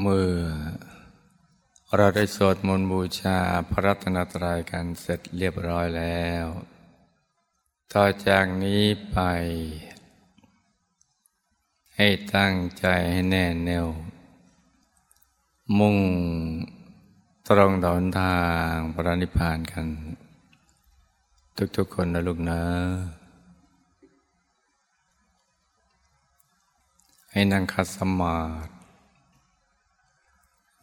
[0.00, 0.30] เมื่อ
[1.96, 3.38] เราได้สวดมนต์บูชา
[3.70, 6.46] พระรัตนตรัยกันเสร็จเรียบร้อยแล้ว
[7.92, 8.82] ต่อจากนี้
[9.12, 9.18] ไป
[11.96, 13.86] ให้ตั้งใจให้แน่แน่ว
[15.78, 15.98] มุ่ง
[17.48, 18.40] ตรงต่อหนทา
[18.72, 19.86] งพระนิพพานกัน
[21.76, 22.62] ทุกๆคนนะลูกนะ
[27.30, 28.75] ให้นั่งคัดสมาธิ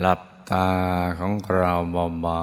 [0.00, 0.68] หลับตา
[1.18, 1.72] ของเรา
[2.22, 2.42] เบา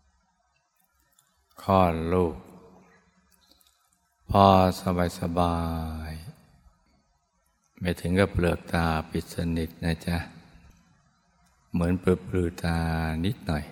[0.00, 2.36] ๆคลอดลูก
[4.30, 4.46] พอ
[4.80, 5.58] สบายสบา
[6.10, 6.12] ย
[7.78, 10.16] ไม่ถึงกับเปลือกตาปิดสนิทนะจ๊ะ
[11.72, 12.78] เหมือนเปลือปลือตา
[13.24, 13.64] นิดหน่อย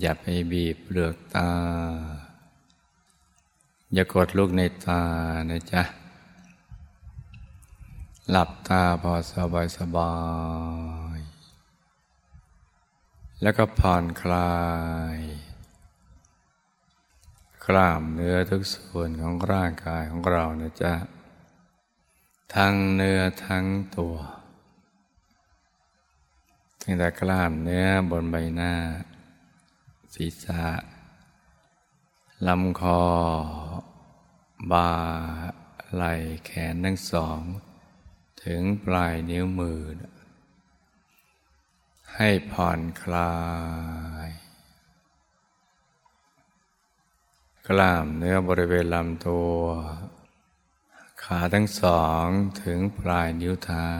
[0.00, 1.50] อย่าไปบีบเปลือกตา
[3.94, 5.00] อย่ากดลูกในตา
[5.50, 5.82] นะจ๊ะ
[8.30, 10.14] หลับตาพอสบายสบา
[11.16, 11.18] ย
[13.42, 14.56] แล้วก็ผ่อนคลา
[15.16, 15.18] ย
[17.66, 20.94] กล้ามเนื้อทุกส่วนของร่างกายของเรานะจ๊ะ
[22.54, 23.64] ทั้งเนื้อทั้ง
[23.96, 24.16] ตัว
[26.82, 28.74] ตั้งแต่กล้ามเนื้อบนใบหน้า
[30.14, 30.64] ศีรษะ
[32.46, 33.02] ลำคอ
[34.72, 34.90] บ่า
[35.94, 37.42] ไหล่แขนทั้งสอง
[38.50, 39.80] ถึงปลายนิ้วมือ
[42.14, 43.36] ให้ผ่อนคลา
[44.26, 44.28] ย
[47.68, 49.58] กล้ามเนื้อบริเวณลำตัว
[51.22, 52.26] ขาทั้งสอง
[52.62, 53.90] ถึงปลายนิ้วเท้า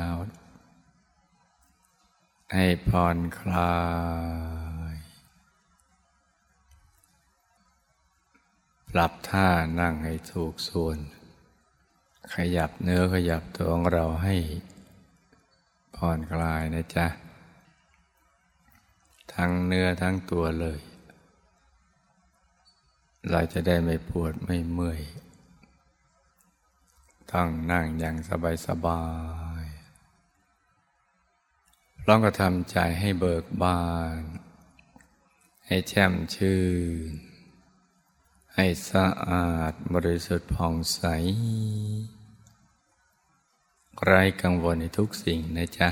[2.52, 3.78] ให้ผ่อนคลา
[4.92, 4.94] ย
[8.90, 9.48] ปรับท่า
[9.80, 10.98] นั่งให้ถูกส่วน
[12.34, 14.36] ขยับเนื้อขยับตัวของเราให้
[15.96, 17.06] ผ่อนคลายนะจ๊ะ
[19.34, 20.80] ทั้งเนื้อทั้งตัวเลย
[23.30, 25.00] เราจะได้ไม่ปวดไม่เมื่อย
[27.32, 29.04] ตั้งนั่งอย่างสบายสบา
[29.62, 29.64] ย
[32.06, 33.82] ลองก็ทำใจให้เบิกบา
[34.18, 34.20] น
[35.66, 36.60] ให้แช่มชื่
[37.08, 37.10] น
[38.54, 41.02] ให้สะอาดบริสุทธิ์ผ่องใส
[44.04, 45.88] ไร้กังวลในทุกสิ่งนะจ๊ะ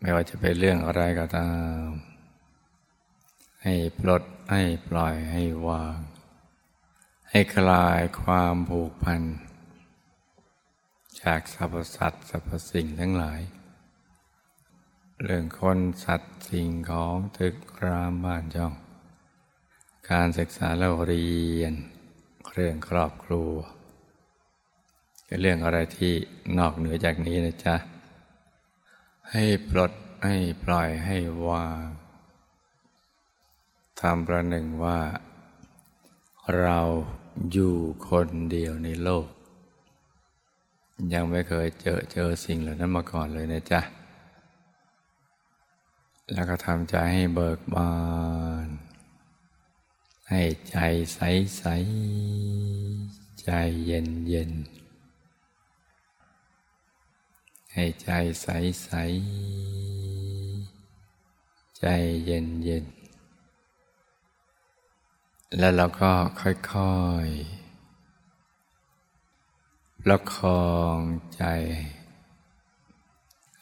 [0.00, 1.50] ไม่ว่าจะเป็นเรื่องอะไรก็ตา
[1.84, 1.86] ม
[3.62, 5.98] ให้ปลดให้ปล่อยให้วาง
[7.30, 9.22] ให้คลายความผูกพัน
[11.22, 13.40] จากสรรพสัตว์สรรพสิ่งทั้งหลาย
[15.22, 18.74] เรื่องคนสัตว์สิ่งของตึกรามบ้านช่อง
[20.10, 21.28] การศึกษาเราเรี
[21.60, 21.74] ยน
[22.52, 23.52] เรื่องครอบครัว
[25.40, 26.14] เรื่องอะไรที่
[26.58, 27.76] นอกเหนือจากนี้นะจ๊ะ
[29.30, 29.92] ให้ปลด
[30.24, 31.16] ให้ปล่อยให้
[31.48, 31.84] วาง
[34.00, 35.00] ทำประหนึ่งว่า
[36.60, 36.80] เรา
[37.52, 37.76] อยู่
[38.08, 39.26] คนเดียวในโลก
[41.14, 43.80] ยังไม่เคยเจอเจอสิ่งเหล่านั้นมาก่อนเลยนะจ๊ะ
[46.32, 47.92] แล้วก็ทำใจให้เบิกบา
[48.66, 48.68] น
[50.30, 50.76] ให้ใจ
[51.14, 51.20] ใส
[51.56, 51.64] ใส
[53.42, 53.50] ใจ
[53.86, 54.52] เย็นเย็น
[57.74, 58.10] ให้ใจ
[58.42, 58.48] ใส
[58.82, 58.90] ใส
[61.78, 61.84] ใจ
[62.24, 62.84] เย็นเย็น
[65.58, 67.34] แล้วเราก็ค่อยๆ
[70.02, 70.64] ประคอ
[70.96, 70.98] ง
[71.36, 71.44] ใจ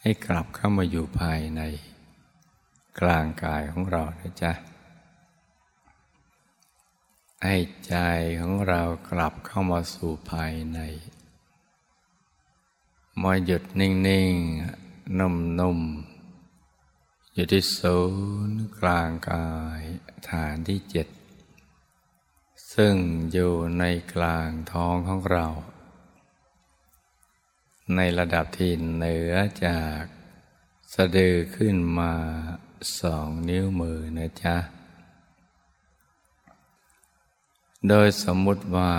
[0.01, 1.63] ให้กลับเข้ามาอยู่ภายใน
[3.01, 4.53] กลางกายของเรานะจ๊ะ
[7.45, 7.57] ให้
[7.87, 7.95] ใจ
[8.41, 10.81] ของเรากลับเข้ามาสู่ภายใน
[13.21, 17.99] มาหยุดนิ่งๆ นุ่มๆ อยู่ที่ศู
[18.49, 19.49] นย์กลางกา
[19.81, 19.83] ย
[20.29, 21.09] ฐานที่เจ็ด
[22.73, 22.95] ซึ่ง
[23.33, 25.47] อยู่ในกลางท้องของเรา
[27.97, 29.35] ในระดับที่เหนือ
[29.65, 30.03] จาก
[30.93, 32.13] สะดือขึ้นมา
[33.01, 34.57] สองนิ้วมือนะจ๊ะ
[37.89, 38.93] โดยสมมุติว่า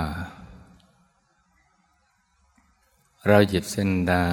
[3.28, 4.30] เราหยิบเส้นได้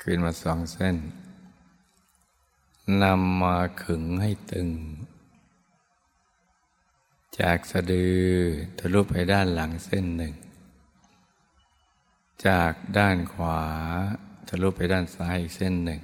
[0.00, 0.96] ขึ้นมาสองเส้น
[3.02, 4.68] นำมาขึงให้ตึง
[7.38, 8.22] จากสะดือ
[8.78, 10.34] ทะลุไปด้านหลังเส้นหนึ่ง
[12.46, 13.60] จากด้านขวา
[14.48, 16.00] ทะลุไปด้านซ้ายอีกเส้นหนึ่ง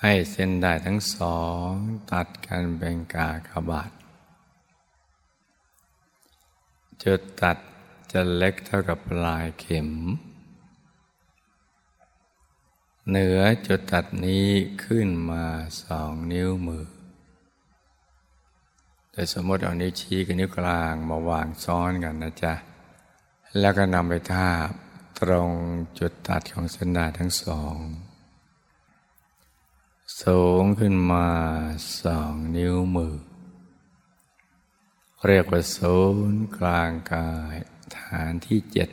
[0.00, 1.38] ให้เส้นได้ทั้งสอ
[1.68, 1.70] ง
[2.12, 3.90] ตัดกันเป็นกากบาท
[7.02, 7.58] จุดตัด
[8.12, 9.90] จะเล็กเท่ากับปลายเข็ม
[13.08, 14.48] เหนือจุดตัดนี้
[14.84, 15.44] ขึ้นมา
[15.82, 16.86] สองนิ้วมือ
[19.12, 22.54] แต่สมมติเอานิ้วชี้กับนิ้วกลางมาวางซ้อนกันนะจ๊ะ
[23.60, 24.70] แล้วก็นำไปทาบ
[25.20, 25.50] ตรง
[25.98, 27.78] จุดตัดของเส้นด้าทั้งสอง
[30.22, 31.26] สูงขึ้นมา
[32.02, 33.16] สองนิ้วมือ
[35.26, 35.96] เรียกว่าศู
[36.30, 37.56] นย์กลางกาย
[37.98, 38.88] ฐานที่เจ็ด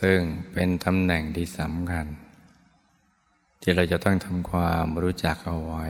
[0.00, 0.20] ซึ่ง
[0.52, 2.06] เป็นตำแหน่งที่สำคัญ
[3.60, 5.86] ที่เราจะต้องทำความรู้จักเอาไว้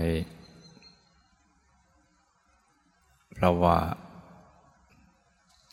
[3.33, 3.79] เพราะว่า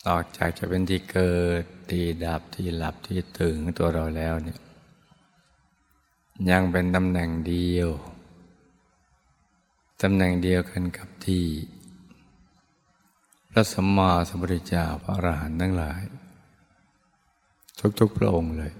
[0.08, 4.58] ออกจากจะเป็นที่เกิด ที่ดับที่หลับที่ตื่นตัวเราแล้วเนี่ย
[6.50, 7.90] ยังเป็นตำแหน่งเดียว
[10.02, 11.44] ตำแหน่งเดียวกันกับที่
[13.54, 16.02] พระสัมมาสัมพุทธเจ้าพระอรหันต์ทั้งหลาย
[18.00, 18.72] ทุกๆพระองค์เลย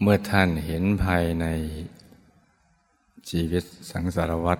[0.00, 1.46] เมื่อท่านเห็นภายใน
[3.30, 4.58] ชีวิตสังสารวัฏ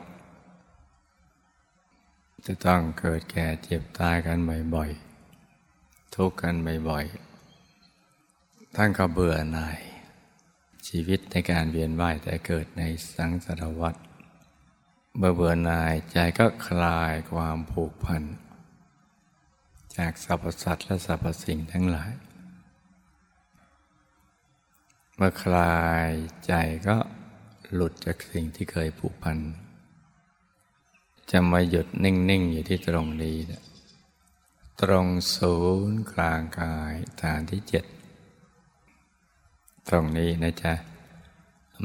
[2.47, 4.38] จะต้องเกิดแก่เจ็บตายกัน
[4.75, 6.55] บ่อยๆ ทุกข์กัน
[6.88, 9.79] บ่อยๆ ท่านก็เบื่อหน่าย
[10.88, 12.82] ชีวิตในการเวียนว่ายแต่เกิดใน
[13.14, 13.94] สังสารวัฏ
[15.17, 18.25] เมื่อเบื่อหน่ายใจก็คลายความผูกพัน
[19.96, 22.12] จากสรรพสัตว์และสรรพสิ่งทั้งหลาย
[25.16, 26.10] เมื่อคลาย
[26.46, 26.52] ใจ
[26.88, 26.96] ก็
[27.72, 29.38] หลุดจากสิ่งที่เคยผูกพัน
[31.30, 33.62] จะมาหยุดนิ่ง ๆ อยู่ที่ตรงนี้นะ
[34.82, 35.06] ตรง
[35.36, 35.56] ศู
[35.90, 37.84] นย์กลางกายฐานที่เจ็ด
[39.88, 40.74] ตรงนี้นะจ๊ะ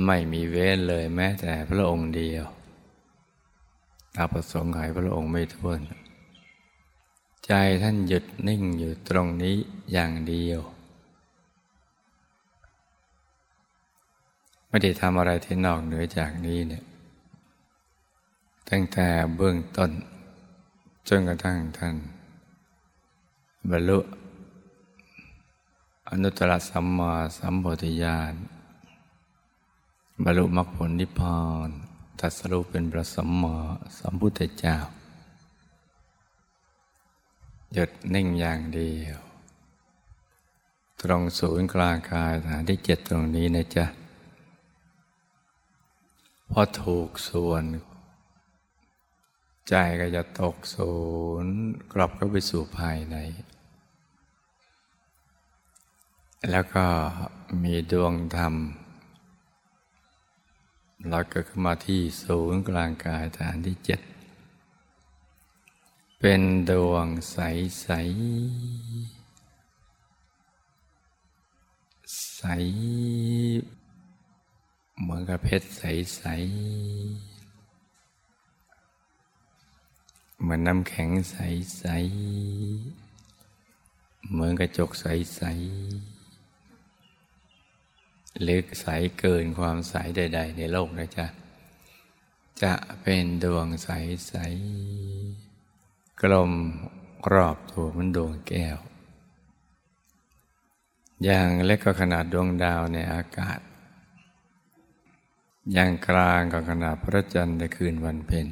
[0.06, 2.45] ไม่มีเว้นเลยแม้แต่พระองค์เดียว
[4.15, 5.80] ตาประสงค์ขายพระองค์ไม่ท้วน
[7.48, 7.54] ใจ
[7.84, 9.56] ท่านหยุดนิ่งอยู่ตรงนี้
[9.92, 10.62] อย่างเดียว
[14.68, 16.84] ไม่ได้ทำอะไรที่นอกเหนือจากนี้เนี่ย
[18.70, 19.92] ตั้งแต่เบื้องต้น
[21.08, 21.96] จนกระทั่งท่าน
[23.70, 24.00] บรรลุ
[26.10, 28.34] อนุตตรสัมมาสัมปวิญาณ
[30.24, 31.70] บรรลุมรรคผลนิพพาน
[32.20, 33.56] ตัสรุปเป็นพระสัมมา
[33.98, 34.78] สัมพุทธเจ้า
[37.74, 39.18] หยุดนิ่งอย่างเดียว
[41.02, 43.86] ตรงศูนย์กลางกายฐานที่เจ็ดตรงนี้นะจ๊ะ
[46.52, 47.64] พอถูกส่วน
[49.68, 50.94] ใจก็จะตกศู
[51.44, 51.56] นย์
[51.94, 53.18] กลับเข้าไปสู่ภายใน
[56.52, 56.86] แล้วก็
[57.64, 58.54] มีดวงธรรม
[61.10, 64.00] เราก็ขึ้นมาที่ศูนย์กลางกายฐานที่เจ็ด
[66.21, 67.38] เป็นดวงใส
[67.81, 67.88] ใส
[72.36, 72.42] ใส
[75.00, 76.38] เหมือนกับเพชรใสๆ
[80.42, 88.86] เหมือนน้ำแข็งใสๆเหมือนกระจกใสๆลึกใส
[89.19, 91.28] เกินความใสใด ๆ ในโลกนะจ๊ะ
[92.62, 95.46] จะเป็นดวงใสๆ
[96.24, 96.52] กลม
[97.33, 98.78] รอบตัวมันดวงแก้ว
[101.24, 103.59] อย่างเล็กก็ขนาดดวงดาวในอากาศ
[105.74, 108.47] อย่างกลางกับขนาดพระจันทร์ในคืนวันเพ็ญ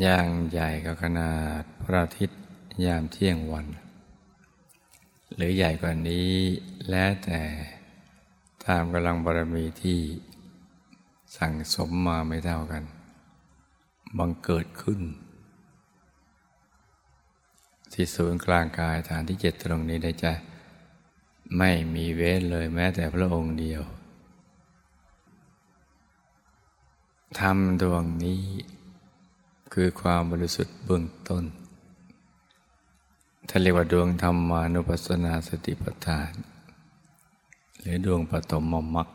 [0.00, 2.40] อย่างใหญ่กับขนาดพระอาทิตย์
[2.84, 3.66] ยามเที่ยงวัน
[5.34, 6.32] หรือใหญ่กว่านี้
[6.90, 7.42] แล้วแต่
[8.64, 10.00] ตามกำลังบารมีที่
[11.36, 12.84] สั่งสมมาไม่เท่ากัน
[14.18, 15.00] บังเกิดขึ้น
[17.92, 20.32] ที่ศูนย์กลางกายฐานที่เจ็ดตรงนี้ได้จะ
[21.58, 23.82] ไม่มีเว้นเลยแม้แต่พระองค์เดียว
[27.40, 28.42] ธรรมดวงนี้
[29.72, 31.44] คือความบริสุทธิ์เบื้องต้น
[33.48, 36.32] ท่านเรียกว่าดวงธรรมานุปัสสนาสติปัฏฐาน
[37.80, 39.08] หรือดวงปฐมมมัก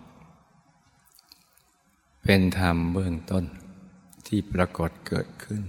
[2.24, 3.46] เป็นธรรมเบื้องต้น
[4.28, 5.64] ที่ปรากฏเกิดขึ้น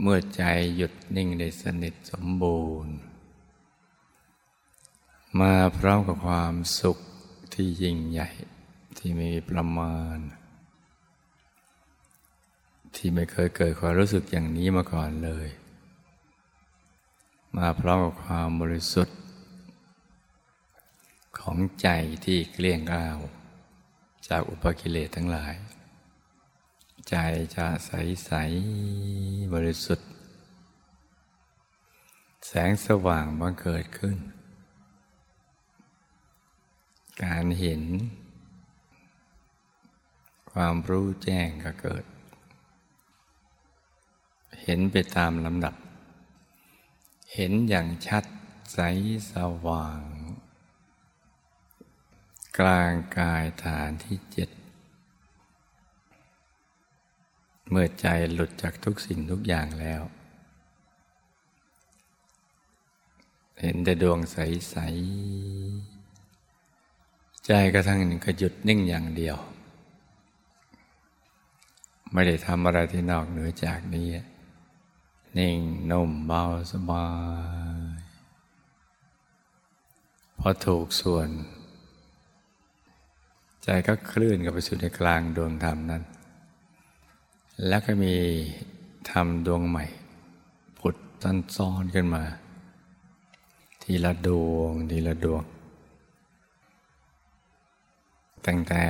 [0.00, 0.42] เมื่อใจ
[0.76, 2.94] หยุดนิ่งในสนิทสมบูรณ์
[5.40, 6.98] มาพร้อมกับความสุข
[7.54, 8.28] ที่ยิ่งใหญ่
[8.98, 10.18] ที่ไม่มีประมาณ
[12.96, 15.48] ที่ไม่เคยเกิดความรู้สึกอย่างนี้มาก่อนเลย
[17.56, 19.18] มาพร้อมกับความบริสุทธิ์
[21.38, 21.88] ของใจ
[22.24, 23.18] ที่เกลี้ยงกล่าว
[24.28, 25.54] จากอุปกิเลสทั้งหลาย
[27.10, 27.16] ใจ
[27.56, 27.92] จะใส
[28.24, 28.32] ใส
[29.52, 30.08] บริสุทธิ์
[32.46, 34.16] แสงสว่างบังเกิดขึ้น
[37.22, 37.82] การเห็น
[40.52, 42.04] ความรู้แจ้งก็เกิด
[44.62, 45.74] เห็นไปตามลำดับ
[47.34, 48.24] เห็นอย่างชัด
[48.72, 48.78] ใส
[49.32, 49.34] ส
[49.66, 50.00] ว่าง
[52.58, 54.50] กลางกายฐานที่เจ็ด
[57.70, 60.02] เมื่อใจหลุดจากทุกสิ่งทุกอย่างแล้ว
[63.60, 64.76] เห็นแต่ดวงใส
[66.10, 69.36] ๆ ใจกระทั่งก็หยุดนิ่งอย่างเดียว
[72.12, 74.08] ไม่ได้ทำอะไรที่นอกเหนือจากนี้
[75.38, 75.58] นิ่ง
[75.90, 77.06] นุ่มเบาสบา
[77.94, 77.98] ย
[80.38, 81.28] พอถูกส่วน
[83.62, 86.02] ใจก็เคลื่อนกับไปสู่ในกลางดวงธรรมนั้น
[87.66, 88.14] แล้วก็มี
[89.10, 89.84] ธรรมดวงใหม่
[90.78, 92.22] ผุดตันซ้อนขึ้นมา
[93.82, 95.42] ทีละดวง ทีละดวง
[98.46, 98.84] ตั้งแต่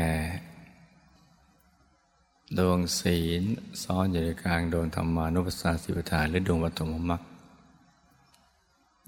[2.58, 3.42] ดวงศีล
[3.82, 7.22] ซ้อนอยู่ในกลางดวงธรรมานุปัสสาสิปทานหรือดวงวัตถุมมรรค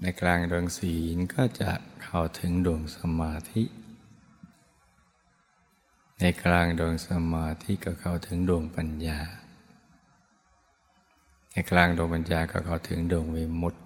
[0.01, 1.71] ในกลางดวงศีลก็จะ
[2.03, 3.63] เข้าถึงดวงสมาธิ
[6.19, 9.19] ในกลางดวงสมาธิก็เข้าถึงดวงปัญญา
[11.53, 13.79] ในกลางดวงปัญญาก็เข้าถึงดวงวิมุตติ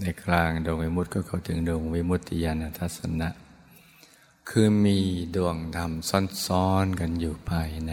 [0.00, 3.28] ในกลางดวงวิมุตติก็เข้าถึงดวงวิมุตติญาณทัศนะ
[4.48, 4.98] คือมี
[5.36, 5.92] ดวงธรรม
[6.46, 7.92] ซ้อนๆกันอยู่ภายใน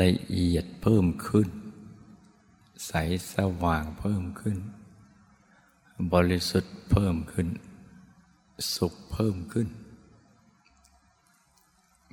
[0.00, 1.48] ละเอียดเพิ่มขึ้น
[2.86, 2.92] ใส
[3.32, 4.58] สว่างเพิ่มขึ้น
[6.12, 7.48] บริสุทธิ์เพิ่มขึ้น
[8.74, 9.68] สุขเพิ่มขึ้น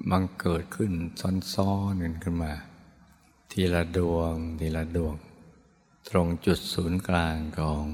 [0.10, 0.92] บังเกิดขึ้น
[1.54, 2.54] ซ้อนๆกันขึ้นมา
[3.58, 5.16] ทีละดวง ทีละดวง
[6.10, 7.86] ตรงจุดศูนย์กลางของ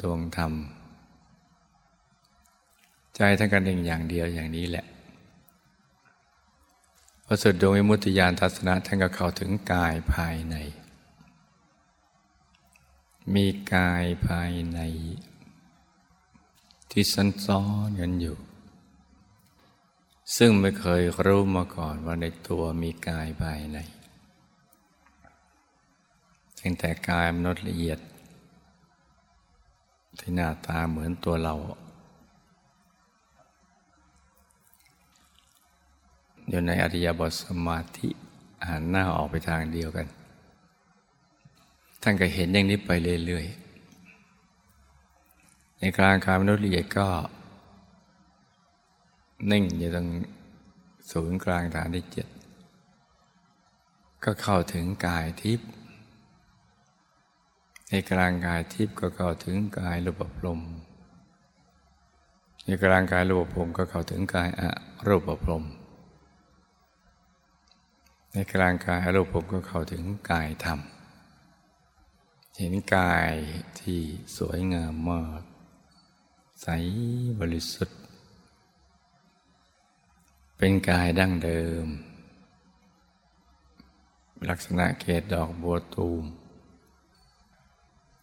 [0.00, 0.52] ดวงธรรม
[3.16, 4.86] ใจทั้งกันเองอย่างเดียวอย่างนี้แหละ
[7.24, 10.56] พอสุดดวงวิมุตติญาณทัศนะท่านก็เข้าถึงกายภายใน
[13.34, 14.80] มีกายภายใน
[16.90, 18.36] ที่ซันซ้อนกันอยู่
[20.36, 23.78] ซึ่งไม่เคยรู้มาก่อนว่าในตัวมีกายภายใน
[26.56, 27.98] เพียงแต่กายมนุษย์ละเอียด
[30.18, 31.54] ที่หน้าตาเหมือนตัวเรา
[36.48, 38.08] อยู่ในอริยบทสมาธิ
[38.68, 40.06] หันหน้าออกไปทางเดียวกัน
[42.02, 42.90] ท่านก็เห็นอย่างนี้ไป
[43.26, 47.08] เรื่อยๆในกลางกายมนุษย์ละเอียดก็
[49.50, 50.06] นิ่งอยู่ตรง
[51.10, 52.28] ศูนย์กลางฐานที่เจ็ด
[54.24, 55.68] ก็เข้าถึงกายทิพย์
[57.88, 60.60] ในกลางกายทิพย์ก็เข้าถึงกายรูปพรม
[62.64, 64.62] ในกลางกายรูปพรมก็เข้าถึงกายอ
[65.06, 65.64] รูปพรม
[68.32, 70.80] ในกลางกายอรูปผมก็เข้าถึงกายธรรม
[72.56, 73.34] เห็นกาย
[73.80, 74.00] ที่
[74.36, 75.42] สวยงามมาก
[76.62, 76.66] ใส
[77.40, 77.99] บริสุทธิ์
[80.62, 81.86] เป็นกายดั้งเดิม
[84.48, 86.24] ลักษณะเกตดอกบัวตูม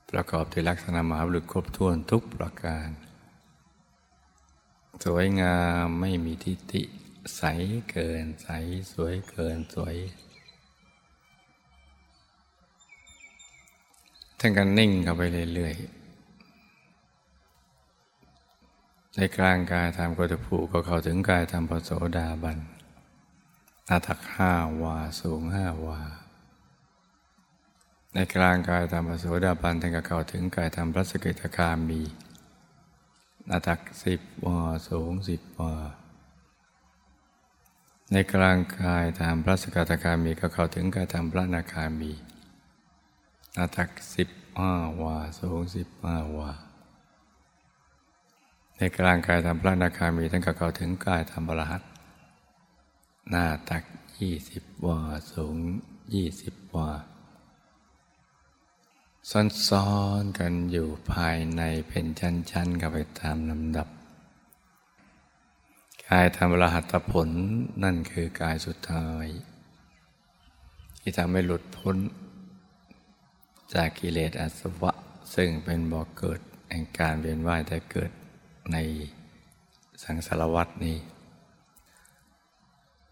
[0.09, 2.89] ประกอบด้วยลักษณะมหาบุรุษครบถ้วนทุกประการ
[5.03, 6.83] สวยงามไม่มีทิฏฐิ
[7.37, 7.43] ใส
[7.91, 8.49] เกินใส
[8.93, 9.95] สวยเกินสวย
[14.39, 15.21] ท่านก็นิ่งเข้าไป
[15.53, 15.96] เรื่อยๆ
[19.19, 22.59] ในกลางกายทำโกตภูก็เข้าถึงกายทำปโสดาบัน
[23.89, 25.99] อาทักห้าวาสูงห้าวา
[28.13, 32.01] ในกลางกายทำปโสดาบันท่านก็เข้าถึงกายทำพระสกิทาคามี
[33.49, 34.59] นาทักสิบวา
[34.89, 35.73] สูงสิบวา
[38.11, 42.11] ในกลางกายตามพระสกิทาคามีก็เข้าถึงกายตามพระนาคามี
[43.57, 46.51] นาทักสิบห้าวาสูงสิบห้าวา
[48.77, 51.81] ในกลางกายทำพระนาคามีทั้งกับเขาถึงกายทำบรหัต
[53.29, 53.83] หน้าตัก
[54.19, 54.99] ยี่สิบวา
[55.33, 55.57] สูง
[56.13, 56.89] ยี่สิบวา
[59.69, 59.91] ซ้อ
[60.21, 63.87] นๆกันอยู่ภายในเป็นชั้นๆกันไปตามลำดับ
[66.07, 67.29] กายธรรมรหัตผล
[67.83, 69.25] นั่นคือกายสุดท้าย
[70.99, 71.97] ที่ทำให้หลุดพ้น
[73.73, 74.91] จากกิเลสอาสวะ
[75.35, 78.11] ซึ่งเป็นบ่อกเกิดแห่งการเวียนว่ายแต่เกิด
[78.73, 78.77] ใน
[80.03, 80.97] สังสารวัตนี้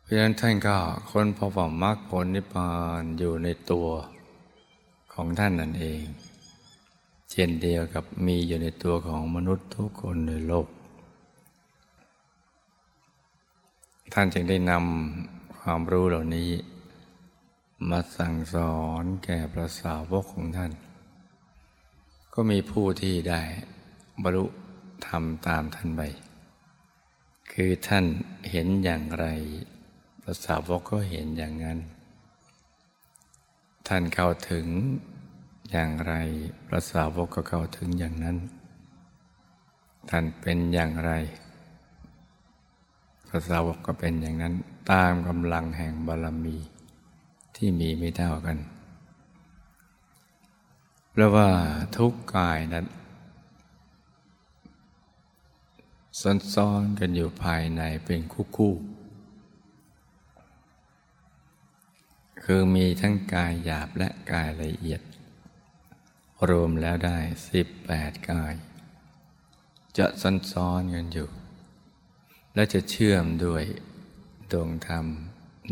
[0.02, 0.78] เพราะฉะนั้นท่านก็
[1.10, 2.70] ค้นพบว่ามรรคผลนิพพา
[3.02, 3.88] นอยู่ในตัว
[5.14, 6.04] ของท่านนั่นเอง
[7.32, 10.68] เช่นเดียวกับมีอยู่ในตัวของมนุษย์ทุกคนในโลก
[14.14, 16.50] ท่านจึงได้นำความรู้เหล่านี้
[17.90, 20.72] มาสั่งสอนแก่พระสาวกของท่าน
[22.34, 23.42] ก็มีผู้ที่ได้
[24.24, 24.46] บรรลุ
[25.08, 26.02] ทำตามท่านไป
[27.52, 28.06] คือท่าน
[28.52, 29.26] เห็นอย่างไร
[30.22, 31.80] พระสาวกก็เห็นอย่างนั้น
[33.88, 34.68] ท่านเข้าถึง
[35.72, 36.14] อย่างไร
[36.68, 38.38] พระสาวกก็เข้าถึงอย่างนั้น
[40.10, 41.12] ท่านเป็นอย่างไร
[43.28, 44.54] พระสาวกก็เป็นอย่างนั้น
[44.92, 46.58] ตามกำลังแห่งบารมี
[47.56, 48.58] ที่มีไม่เท่ากัน
[51.12, 51.50] เพราะว่า
[51.98, 52.86] ทุกกายนั้น
[56.22, 58.96] ซ้อนๆกันอยู่ภายในเป็นคู่ ๆ
[62.44, 65.02] คือมีทั้งกายหยาบและกายละเอียด
[66.50, 67.18] รวมแล้วได้
[67.50, 68.54] สิบแปดกาย
[69.98, 70.06] จะ
[70.52, 71.30] ซ้อนๆกันอยู่
[72.56, 73.64] และจะเชื่อมด้วย
[74.52, 75.06] ดวงธรรม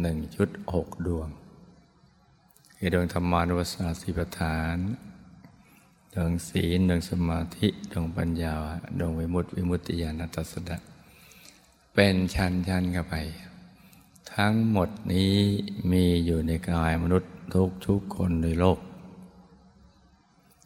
[0.02, 1.30] หนึ่งจุดหกดวง
[2.78, 4.78] คือดวงธรรมานุปัสสนาสีปฐาน
[6.14, 8.54] ดวงศีลดวงสมาธิดวงปัญญา
[9.00, 10.78] ดวงวิมุตติวิมุตติญาณตัสสะ
[11.94, 13.16] เป็นชั้นชั้นกันไป
[14.34, 15.34] ทั้งหมดนี้
[15.92, 18.80] มีอยู่ในกายมนุษย์ทุกทุกคนในโลก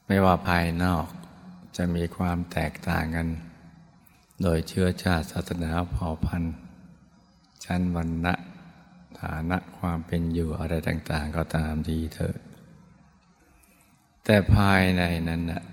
[0.07, 1.05] ไม่ว่าภายนอก
[1.77, 3.27] จะมีความแตกต่างกัน
[4.41, 6.55] โดยเชื้อชาติศาสนาเผ่าพันธุ์
[7.65, 8.33] ชั้นวรรณะ
[9.19, 12.37] ฐานะความเป็นอยู่อะไรต่าง ๆ ก็ตามทีเถิด
[14.29, 15.63] แต่ภายในนั้นนะ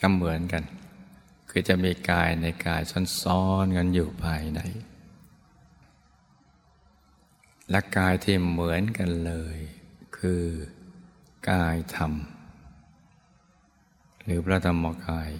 [0.00, 0.62] ก็เหมือนกัน
[1.50, 2.82] คือจะมีกายในกาย
[3.22, 4.60] ซ้อนๆกันอยู่ภายใน
[7.70, 9.58] และกายที่เหมือนกันเลย
[10.18, 10.44] คือ
[11.50, 12.12] กายธรรม
[14.24, 15.30] หรือพระธรรมกาย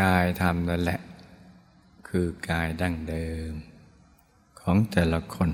[0.00, 1.00] กายธรรมนั่นแหละ
[2.08, 3.52] คือกายดั้งเดิม
[4.60, 5.50] ของแต่ละคน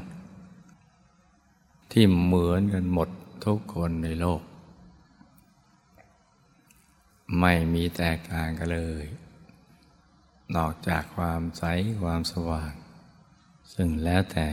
[1.92, 3.08] ที่เหมือนกันหมด
[3.44, 4.42] ทุกคนในโลก
[7.40, 9.06] ไม่มีแตกต่างกันเลย
[10.56, 11.64] นอกจากความใส
[12.02, 12.72] ความสว่าง
[13.74, 14.48] ซึ่งแล้วแต่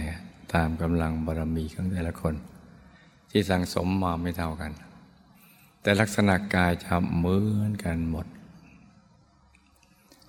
[0.53, 2.35] ตามกำลังบารมีของแต่ละคน
[3.29, 4.71] ที่สั่งสมมาไม่เท่ากัน
[5.81, 8.27] แต่ลักษณะกายจะเหมือนกันหมด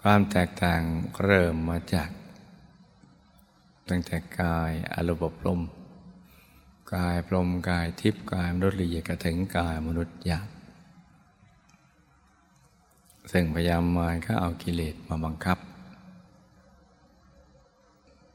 [0.03, 0.81] ความแตกต่าง
[1.25, 2.11] เริ่มมาจาก
[3.89, 5.61] ตั้งแต่กายอารมณ์พรม
[6.95, 10.49] กายพรมกายทิพย์กายมนุษย์ละเอียดกระถึงกายมนุษย์หยาบ
[13.33, 15.59] ซึ่งพยายามมายก็เอากิเลสมาบังคับ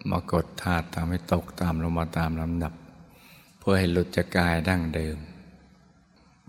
[0.10, 2.74] มากดธาตุทำให้ตกตามลงมาตามลำดับ
[3.60, 5.18] เพื่อให้หลุดจากกายดั้งเดิม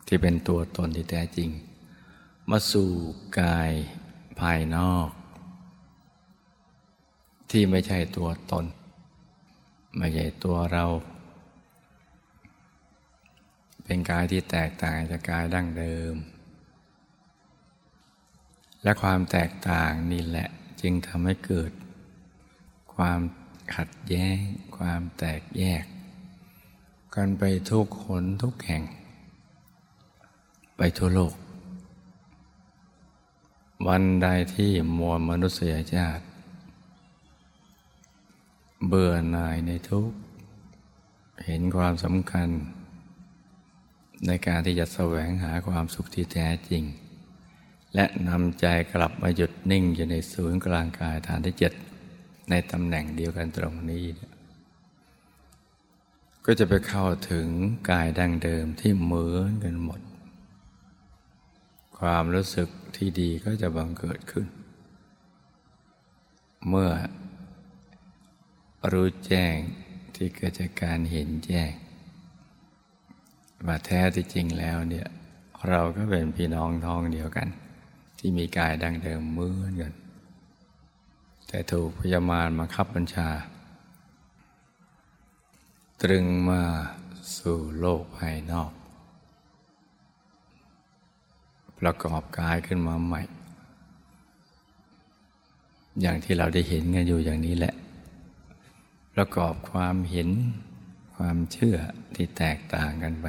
[0.06, 1.50] ที่เป็นตัวตนที่แท้จริง
[2.50, 2.90] มาสู่
[3.40, 3.70] กาย
[4.40, 5.08] ภายนอก
[7.50, 8.64] ที่ไม่ใช่ตัวตน
[9.98, 10.84] ไม่ใช่ตัวเรา
[13.88, 16.14] เป็นกายที่แตกต่างจากกายดั้งเดิม
[18.82, 20.48] และความแตกต่างนี่แหละ
[20.80, 21.70] จึงทำให้เกิด
[22.94, 23.20] ความ
[23.74, 24.38] ขัดแย้ง
[24.76, 25.84] ความแตกแยก
[27.14, 28.82] กันไปทุกคนทุกแห่ง
[30.76, 31.34] ไปทั่วโลก
[33.86, 36.24] วันใดที่มวลมนุษยชาติ
[38.88, 40.10] เบื่อหน่ายในทุก
[41.44, 42.48] เห็นความสำคัญ
[44.26, 46.84] ในการที่จะแสวงหาความสุขที่แท้จริง
[47.94, 51.72] และนำใจกลับมาหยุดนิ่งอยู่ในศูนย์กลางกายฐานที่เจ็ด
[52.50, 54.04] ในตำแหน่งเดียวกันตรงนี้
[56.44, 57.48] ก็จะไปเข้าถึง
[57.90, 60.00] กายดั้งเดิมที่เหมือนกันหมด
[61.98, 64.46] ความรู้สึกที่ดีก็จะบังเกิดขึ้น
[66.68, 66.90] เมื่อ
[68.92, 69.56] รู้แจ้ง
[70.14, 71.70] ที่เกิดจากการเห็นแจ้ง
[73.64, 75.06] ว่าแท้ที่จริงแล้วเนี่ย
[75.68, 77.48] เราก็เป็นพี่น้องท้องเดียวกัน
[78.18, 79.92] ที่มีกายดังเดิมเหมือนกัน
[81.48, 83.28] แต่ถูกพยามารมาคับบัญชา
[86.02, 86.62] ตรึงมา
[87.36, 88.70] สู่โลกภายนอก
[91.78, 93.22] ประกอบกายขึ้นมาใหม่
[96.00, 97.74] อย่างที่เราได้เห็นกันอยู่อย่างนี้แหละ
[99.14, 100.28] ประกอบความเห็น
[101.16, 101.76] ความเชื่อ
[102.14, 103.26] ที่แตกต่างกันไป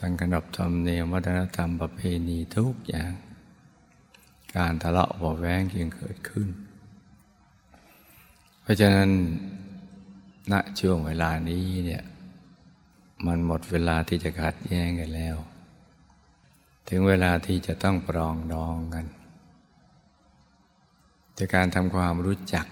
[0.00, 3.12] ทั้งขนบธรรมเนียมวัฒนธรรมประเพณีทุกอย่าง
[4.56, 6.48] การทะเลาะเบาแวงยังเกิดขึ้น
[8.62, 9.10] เพราะฉะนั้น
[10.52, 12.02] ณช่วงเวลานี้เนี่ย
[13.26, 15.36] มันหมดเวลาที่จะขัดแย้งกันแล้ว
[16.88, 19.06] ถึงเวลาที่จะต้องปรองดองกัน
[21.38, 22.66] จากการทำความรู้จัก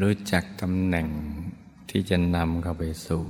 [0.00, 1.08] รู้จักตำแหน่ง
[1.90, 3.24] ที่จะนำเข้าไปสู่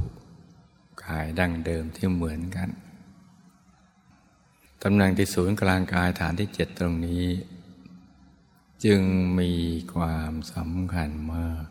[1.05, 2.69] กายดั้งเดิมที่เหมือนกัน
[4.83, 7.25] ตำแหน่งที่ศูนย์กลางกายฐานที่เจ็ดตรงนี้
[8.85, 9.03] จึง
[9.41, 9.53] มี
[9.95, 11.67] ความสำคัญมาก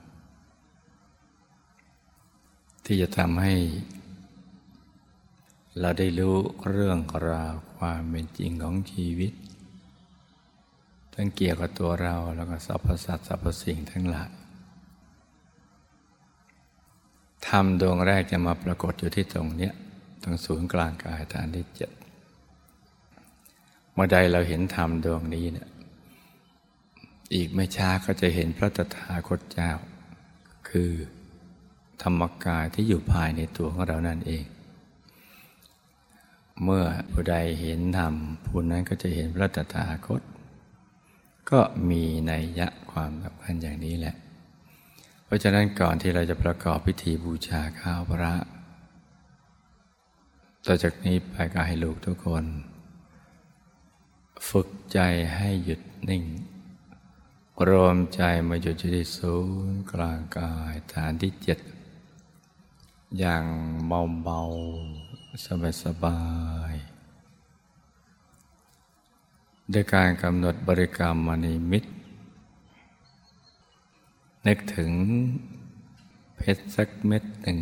[2.86, 3.56] ที่จะทำให้
[5.80, 6.36] เราได้รู้
[6.70, 9.34] เรื่องราวความเป็นจริงของชีวิต
[11.14, 14.32] ทั้งเกี่ยวกับตัวเราแล้วก็สรรพสัตว์สรรพสิ่งทั้งหลาย
[17.50, 19.74] ธรรมดวงแรกจะมาปรากฏอยู่ที่ตรงเนี้ย
[20.24, 21.92] ตรงศูนย์กลางกายฐานที่เจ็ด
[23.94, 25.70] เมื่อใดเราเห็นธรรมดวงนี้เนี่ย
[27.36, 29.72] อีกไม่ช้าก็จะเห็นพระตถาคตเจ้า
[30.70, 30.92] คือ
[32.02, 34.46] ธรรมกายที่อยู่ภายในตัวของเรานั่นเอง
[36.64, 38.14] เมื่อผู้ใดเห็นธรรม
[38.46, 40.22] ผู้นั้นก็จะเห็นพระตถาคต
[41.50, 44.16] ก็มีนัยยะความสำคัญอย่างนี้แหละ
[45.26, 48.34] เพราะฉะนั้นก่อนที่เราจะประกอบพิธีบูชาข้าวพระ
[50.66, 52.46] ต่อจากนี้ไปก็ให้ลูกทุกคน
[54.50, 55.00] ฝึกใจ
[55.36, 56.24] ให้หยุดนิ่ง
[57.70, 59.36] รวมใจมาหยุดที่ศู
[59.70, 61.60] นย์กลางกายฐานที่เจ็ด
[63.18, 63.46] อย่าง
[63.88, 64.42] เบาเบา
[65.46, 66.20] สบายสบา
[66.72, 66.76] ย
[69.74, 71.92] ด้วยการกำหนดบริกรรมมณีมิตร
[74.48, 74.92] นึกถึง
[76.36, 77.60] เพชรสักเม็ดหนึ่ง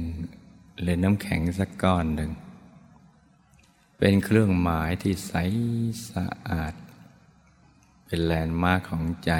[0.81, 2.31] หรือน้ำแข็งสักก้อนหนึ่ง
[3.97, 5.33] เป็นเครื่องหมายที่ใส
[6.09, 6.73] สะอาด
[8.05, 9.33] เป็นแลนด์มาร์คของใจ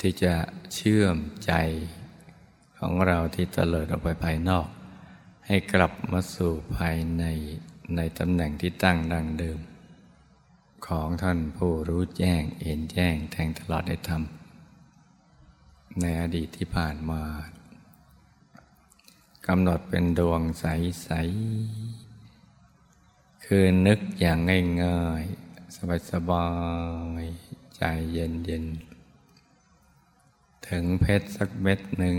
[0.00, 0.34] ที่จะ
[0.74, 1.52] เชื่อมใจ
[2.78, 4.66] ของเราที่เตลิดออกไปภายนอก
[5.46, 7.24] ให้กลับมาสู่ภายใน
[7.96, 9.58] ในตำแหน่งที่ตั้งดังเดิม
[10.86, 14.39] ของท่านผู้รู้แจ้งเห็นแจ้งแทงตลอดได้ทำ
[15.98, 17.22] ในอดีตที่ผ่านมา
[19.46, 21.10] กำหนดเป็นดวงใส
[22.26, 24.38] ๆ คือนึกอย่าง
[24.84, 25.76] ง่าย ๆ
[26.10, 26.48] สบา
[27.20, 28.64] ย ๆ ใจเย็น
[29.46, 32.18] ๆ ถึงเพชรสักเม็ดหนึ่ง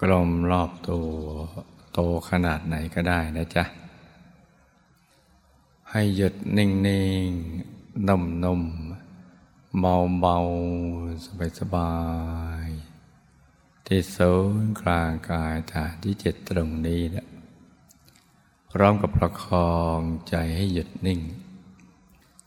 [0.00, 1.10] กลมรอบตัว
[1.92, 2.00] โต
[2.30, 3.64] ขนาดไหนก็ได้นะจ๊ะ
[5.90, 6.68] ให้หยุดนิ่
[7.28, 7.30] ง
[7.66, 8.83] ๆนุ่มๆ
[9.80, 10.36] เบาเบา
[11.24, 11.92] สบายสบา
[12.64, 12.68] ย
[13.86, 14.32] ที่ศู
[14.62, 17.26] นย์กลางกายฐานที่เจ็ดตรงนี้นะ
[18.70, 21.20] พร้อมกับประคองใจให้หยุดนิ่ง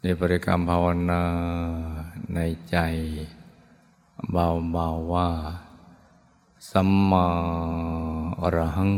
[0.01, 1.23] ในบริกรรมภาวนา
[2.33, 2.77] ในใจ
[4.31, 5.29] เบาเบาว่า
[6.71, 7.27] สัมมา
[8.41, 8.93] อรหัง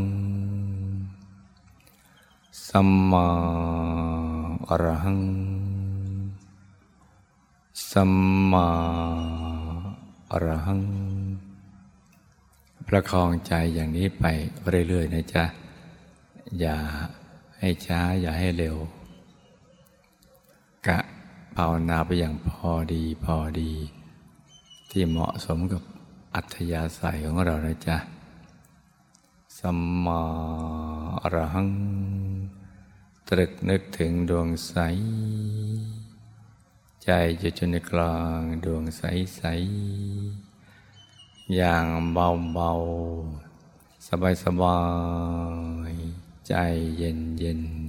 [2.68, 3.26] สัมมา
[4.68, 5.20] อรหัง
[7.88, 8.12] สัม
[8.52, 8.68] มา
[10.30, 10.82] อรหัง
[12.86, 14.24] ประคองใจอย่างนี้ไป
[14.88, 15.44] เรื่อยๆนะจ๊ะ
[16.60, 16.76] อย่า
[17.58, 18.76] ให้ช้าอย่าให้เร็ว
[20.86, 20.98] กะ
[21.54, 23.72] ภาวนาไปอย่างพอดีพอดี
[24.90, 25.82] ที่เหมาะสมกับ
[26.34, 27.96] อัธยาศัยของเรานะจ๊ะ
[29.58, 30.20] สัมมา
[31.22, 31.68] อรหัง
[33.28, 34.74] ตรึกนึกถึงดวงใส
[37.04, 37.10] ใจ
[37.42, 39.42] จะจนกลางดวงใส
[40.66, 42.72] ๆ อย่างเบา
[43.40, 44.06] ๆ
[44.44, 44.80] สบา
[45.90, 46.54] ย ๆ ใจ
[46.96, 47.79] เย็น ๆ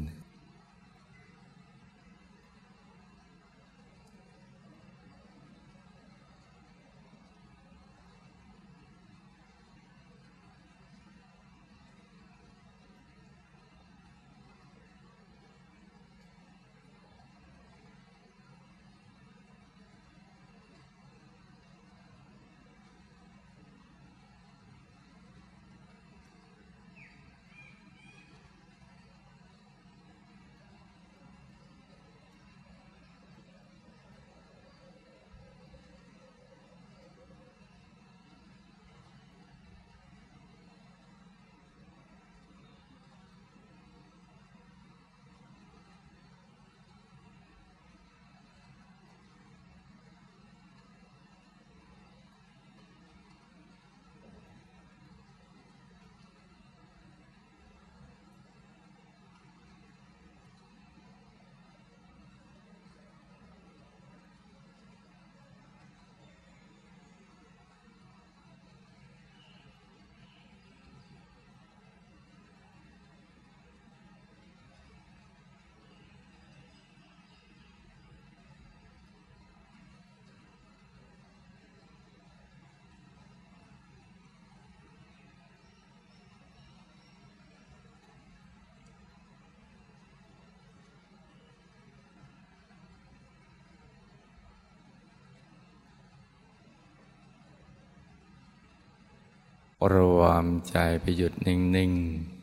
[99.94, 102.42] รวมใจไปหยุดนิ่งๆ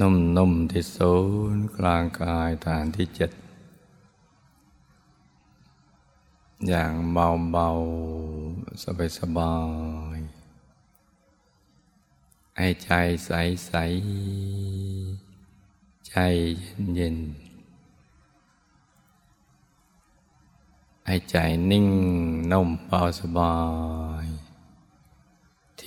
[0.00, 1.14] นุ่มๆที่ศู
[1.54, 3.30] นย์กลางกายฐานที่เจ็ด
[6.68, 8.84] อย่างเบาๆ
[9.18, 9.54] สบา
[10.16, 12.90] ยๆให้ใจ
[13.26, 16.14] ใสๆ ใจ
[16.94, 17.44] เย็นๆ
[21.06, 21.36] ให้ใจ
[21.70, 21.86] นิ่ง
[22.50, 23.54] นุ่มเบาสบา
[24.13, 24.13] ย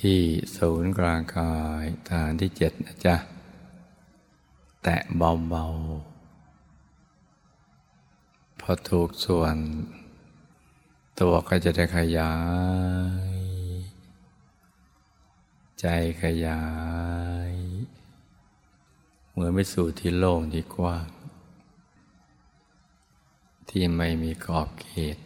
[0.14, 0.20] ี่
[0.56, 3.16] ศูนย์กลางกายฐานที่เจ็ดนะจ๊ะ
[4.82, 9.56] แตะเบาๆ พอถูกส่วน
[11.20, 12.34] ตัวก็จะได้ขยา
[13.34, 13.38] ย
[15.80, 15.86] ใจ
[16.22, 16.62] ขยา
[17.50, 17.52] ย
[19.30, 21.08] เหมือนไปสู่ที่โล่งที่กว้าง
[23.68, 25.16] ที่ไม่มีขอบเขต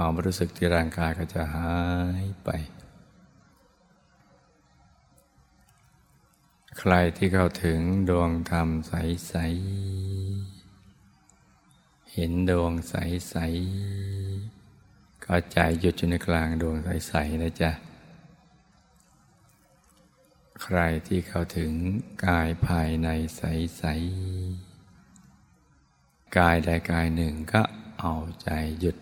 [0.00, 1.74] ความรู้สึกที่ร่างกายก็จะหา
[2.22, 2.50] ยไป
[6.78, 9.34] ใครที่เข้าถึงดวงธรรมใส
[11.34, 13.36] ๆ เห็นดวงใส
[14.10, 17.70] ๆ ก็ใจหยุดอยู่ในกลางดวงใส ๆ นะจ๊ะ
[20.62, 21.72] ใครที่เข้าถึง
[22.26, 23.84] กายภายในใส
[24.80, 27.62] ๆ กายใดกายหนึ่งก็
[28.00, 28.96] เอาใจหยุด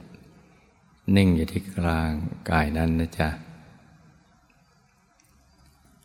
[1.15, 2.13] นิ่งอยู่ที่กลาง
[2.51, 3.29] กายนั้นนะจ๊ะ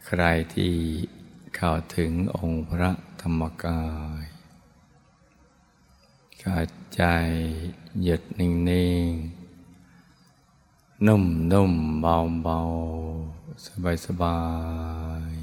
[0.06, 0.74] ใครที่
[1.56, 3.84] เข้าถึงองค์พระธรรมกา
[4.24, 4.26] ย
[6.44, 7.04] กายใจ
[8.04, 9.12] หยุดนิ่งนิ่ง
[11.08, 12.60] นุ่มนุ่มเบาเบา
[13.66, 14.40] สบายสบา
[15.30, 15.34] ย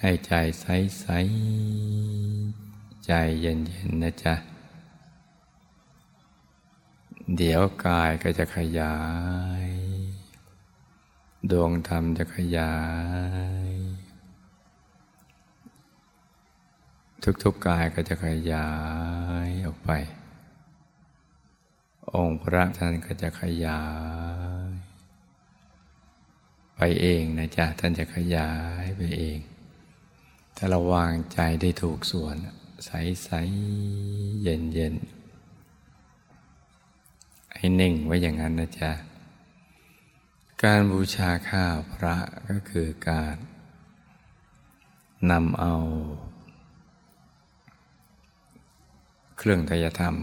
[0.00, 0.66] ให้ใจใส
[1.00, 1.06] ใส
[3.06, 4.34] ใจเย็นเย็นนะจ๊ะ
[7.36, 8.96] เดี๋ยวกายก็จะขยา
[9.64, 9.66] ย
[11.50, 12.74] ดวงธรรมจะขยา
[13.66, 13.70] ย
[17.42, 18.68] ทุกๆกายก็จะขยา
[19.46, 19.90] ยออกไป
[22.14, 23.82] องค์พระท่านก็จะขยา
[24.68, 24.70] ย
[26.76, 29.38] ไปเองนะจ๊ะท่านจะขยายไปเอง
[30.56, 32.36] ถ้าเราวางใจได้ถูกส่วน
[32.84, 33.28] ใส
[33.84, 35.17] ๆ เย็น ๆ
[37.60, 38.92] ให้นิ่งไว้อย่างนั้นนะจ๊ะ
[40.64, 42.16] การบูชาข้าวพระ
[42.48, 43.36] ก็คือการ
[45.30, 45.74] นำเอา
[49.38, 50.16] เครื่องทยธรรม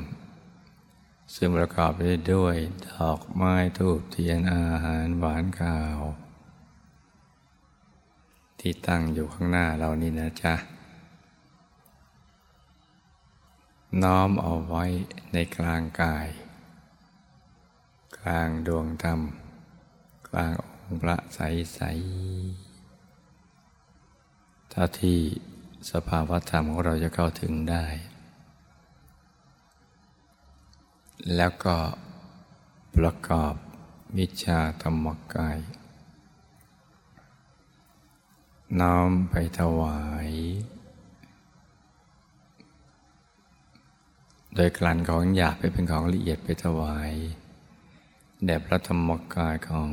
[1.35, 1.99] ซึ่งประกอบไป
[2.33, 2.55] ด้วย
[2.91, 5.97] ดอกไม้ทูบเทียนอาหารหวานข้าว
[8.59, 10.55] ที่ตั้งอยู่ข้างหน้าเรานี่นะจ๊ะ
[14.03, 14.85] น้อมเอาไว้
[15.33, 16.27] ในกลางกาย
[18.27, 19.19] ลางดวงธรรม
[20.27, 21.39] กลางองค์พระใส
[21.75, 21.81] ใส
[24.71, 25.19] ถ้าที่
[25.91, 27.85] สภาวธรรมของเราจะเข้าถึงได้
[31.35, 31.77] แล้วก็
[32.95, 33.53] ประกอบ
[34.17, 35.59] วิชาธรรมกาย
[38.79, 40.29] น้อมไปถวาย
[44.55, 47.11] โดยกลั่นของหยาบไปเป็นของละเอียดไปถวาย
[48.45, 49.89] แด่พระธรรมกายของ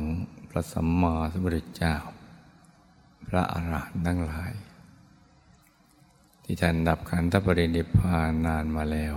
[0.49, 1.95] พระสัมมาสัมพุทธเจ้า
[3.27, 4.53] พระอรหันต์ทั้งหลาย
[6.43, 9.15] ที่ท่านดับขันธปรินิพพานนานมาแล้ว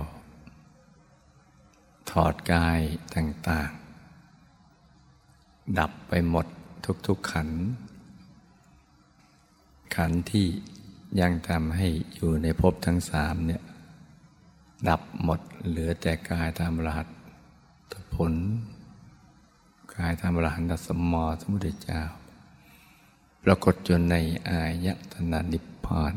[2.09, 2.79] ถอดกาย
[3.15, 6.45] ต่างๆ ดับไปหมด
[7.07, 7.49] ทุกๆขัน
[9.95, 10.47] ขันที่
[11.19, 13.63] ยังทำให้อยู่ในภพทั้งสามเนี่ย
[14.87, 17.07] ดับหมดเหลือแต่กายตามรหัส
[18.15, 18.33] ผล
[19.97, 22.01] กายธรรมรหันตสมมสมุทรเจ้า
[23.43, 24.15] ปรากฏจนใน
[24.49, 26.15] อายตนะนิพพาน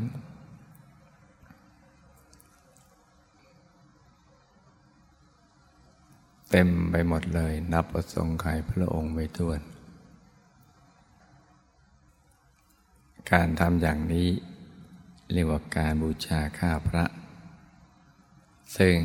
[6.49, 9.61] เต็มไปหมดเลย นับประสงค์ไขพระองค์ไม่ถ้วน
[13.31, 14.29] การทำอย่างนี้
[15.33, 17.05] เรียกว่าการบูชาข้าพระ
[18.77, 18.97] ซึ่ง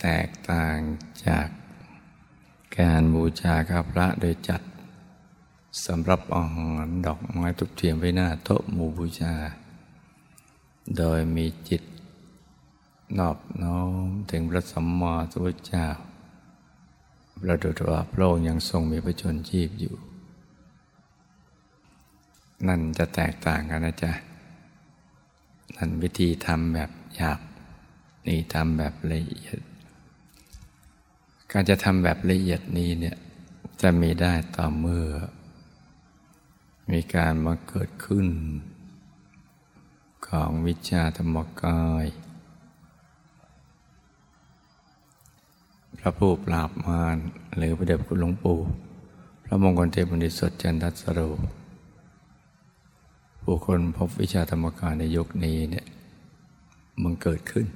[0.00, 0.76] แตกต่าง
[1.26, 1.48] จาก
[2.80, 4.62] การบูชาข้าพระโดยจัด
[5.86, 9.34] สำหรับอาหารดอกไม้ทุกเทียมไว้หน้าโต๊ะหมู่บูชา
[10.96, 11.82] โดยมีจิต
[13.18, 15.86] นอบน้อมถึงพระสัมมาสัมพุทธเจ้า
[17.40, 19.94] ประดุจว่าพระองค์ยังทรงมีพระชนชีพอยู่
[22.66, 24.12] นั่นจะแตกต่างกันนะจ๊ะ
[25.76, 27.40] นั่นวิธีทำแบบหยาบ
[28.26, 29.60] นี่ทำแบบละเอียด
[31.58, 33.16] การจะทำแบบละเอียดนี้เนี่ย
[33.82, 35.06] จะมีได้ต่อเมื่อ
[36.92, 38.26] มีการมาเกิดขึ้น
[40.28, 42.06] ของวิชาธรรมกาย
[45.98, 47.16] พระผู้ปราบมาร
[47.56, 48.58] หรือพระเดชคุณหลวงปู่
[49.44, 51.20] พระมงคลเทพบุญสดจันทัสโร
[53.42, 55.86] ผู้คนพบวิชาธรรมกายในยุคนี้เนี่ย
[57.02, 57.66] มันเกิดขึ้น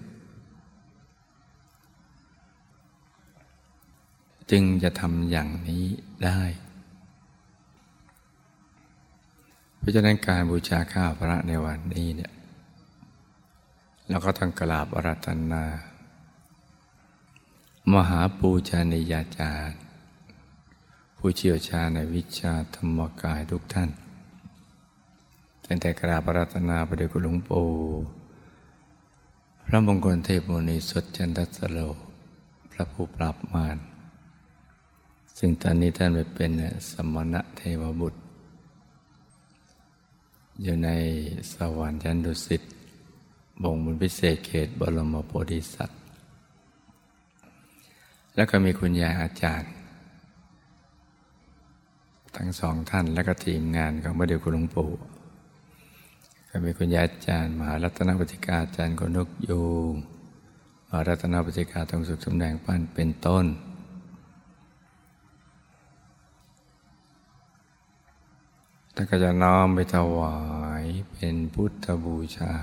[4.50, 5.84] จึงจะทำอย่างนี้
[6.24, 6.40] ได้
[9.78, 12.32] เพราะฉะนั้นการบูชาข้าพระในวันนี้เนี่ย
[14.08, 15.64] เราก็ต้องกราบอารัตนา
[17.92, 19.80] มหาปูชนียาจารย์
[21.16, 23.90] ผู้เชี่ยวชาญในวิชาธรรมกายทุกท่าน
[25.66, 27.66] ตั้งแต่กราบอารัตนาพระเดชคุณหลวงปู่
[29.66, 31.78] พระมงคลเทพมุนีสดจันทสโล
[32.72, 33.89] พระผู้ปราบมาร
[35.42, 36.52] ซึ่งตอนนี้ท่านไปเป็น
[36.90, 38.20] สมณะเทวบุตร
[40.62, 40.90] อยู่ใน
[41.52, 42.62] สวรรค์ชั้นดุสิต
[43.62, 46.00] บงบุญพิเศษเขตบรมโพธิสัตว์
[48.34, 49.70] แล้วก็มีคุณยายอาจารย์
[52.36, 54.90] ทั้งสองท่านและก็ทีมงานของพระเดชคุณหลวงปู่
[56.48, 59.60] ก็มีคุณยายอาจารย์ มหารัตนปฏิกาอาจารย์กนกยู
[60.86, 63.46] มหารัตนปฏิกาทองสุขสมแดงปั้นเป็นต้น
[69.00, 70.36] แล้วก็จะน้อมไปถวา
[70.82, 72.54] ยเป็นพุทธบูชา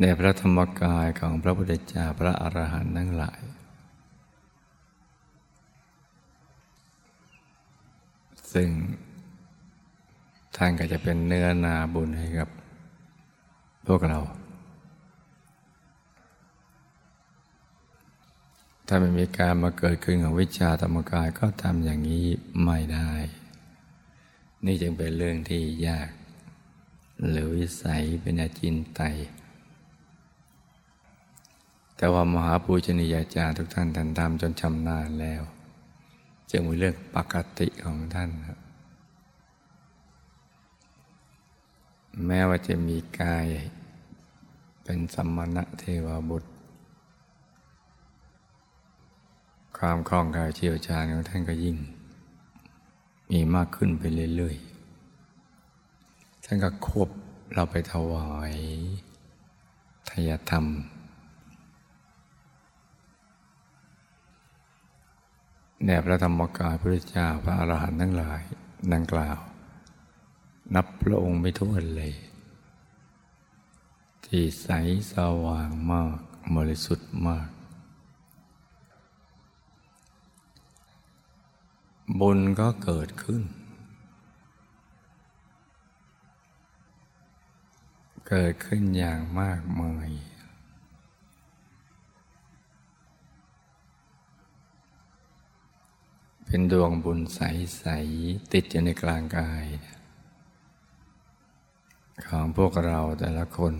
[0.00, 3.40] ในพระธรรมกายของพระพุทธเจ้าพระอรหันต์ทั้งหลาย
[8.52, 8.68] ซึ่ง
[10.56, 12.48] ท่านก็จะเป็นเนื้อนาบุญให้กับ
[13.86, 14.18] พวกเรา
[18.90, 22.26] ถ้าไม่มีการมาเกิดขึ้นของวิชาธรรมกายก็ทำอย่างนี้
[22.64, 23.10] ไม่ได้
[24.64, 26.10] นี่จึงเป็นเรื่องที่ยาก
[27.28, 29.00] หรือวิสัยเป็นอาจินไต
[31.96, 35.42] แต่ว่ามหาปูชนียาจารย์ทุกท่านท่านทำจนชำนาญแล้ว
[36.50, 38.58] จึงเป็นเรื่องปกติของท่านครับ
[42.26, 43.46] แม้ว่าจะมีกาย
[44.84, 46.50] เป็นสัมมณะเทวบุตร
[49.82, 51.76] ความคล่องกายเชี่ยวชาญของท่านก็ยิ่ง
[53.30, 54.02] มีมากขึ้นไป
[54.36, 57.08] เรื่อยๆ ท่านก็ควบ
[57.54, 58.54] เราไปถวาย
[60.10, 60.64] ทยธรรม
[65.84, 68.42] แนบพระธรรมกายพระเจ้าพระอรหันต์ทั้งหลาย
[68.92, 69.38] ดังกล่าว
[70.74, 72.12] นับพระองค์ไม่ท้วนเลย
[74.24, 74.68] ที่ใส
[75.12, 75.14] ส
[75.44, 76.18] ว่างมาก
[76.56, 77.48] บริสุทธิ์มาก
[82.20, 83.42] บุญก็เกิดขึ้น
[88.28, 90.08] เกิดขึ้นอย่างมากมาย
[96.44, 97.84] เป็นดวงบุญใส
[98.16, 99.64] ๆ ติดอยู่ในกลางกาย
[102.26, 103.74] ของพวกเราแต่ละคน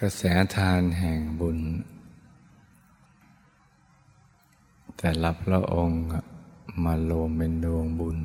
[0.00, 0.22] กระแส
[0.56, 1.58] ทานแห่งบุญ
[5.02, 6.00] แต่ละพระองค์
[6.84, 8.18] มาโลมเป็นดวงบุญ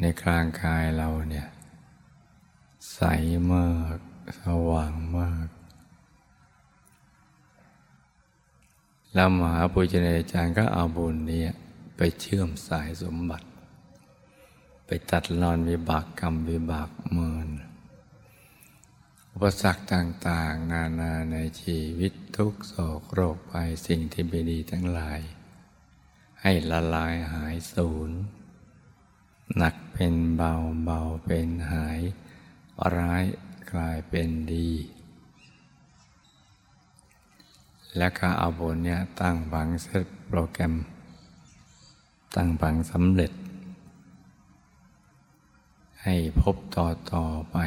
[0.00, 1.46] ในกลางกายเราเนี่ย
[2.92, 3.00] ใส
[3.52, 3.96] มาก
[4.40, 5.48] สว่างมาก
[9.14, 11.42] แล้วมหาปุจเนอาจารย์ก็เอาบุญนี้
[11.96, 13.46] ไปเชื่อมสายสมบัติ
[14.86, 17.48] ไปตัดรอนวิบากกรรมวิบากเมิน
[19.34, 25.20] อุปสรรคต่างๆ นานาในชีวิตทุกโศกโรคภัยสิ่งที่ไม่ดีทั้งหลาย
[26.40, 28.10] ให้ละลายหายสูญ
[29.56, 30.52] หนักเป็นเบา
[30.84, 32.00] เบาเป็นหาย
[32.96, 33.24] ร้าย
[33.72, 34.70] กลายเป็นดี
[37.96, 40.74] และก็เอาบนเนี่ยตั้งบังเซตโปรแกรม
[42.34, 43.32] ตั้งบังสำเร็จ
[46.02, 47.58] ให้พบต่อต่อไป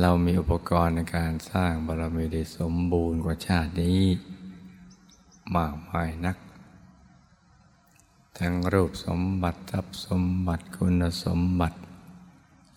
[0.00, 4.02] เรามีอุปกรณ์ในการสร้างบารมีได้สมบูรณ์กว่าชาตินี้
[5.56, 6.36] มากมายนัก
[8.38, 11.78] ทั้งรูปสมบัติทรัพย์สมบัติคุณสมบัติ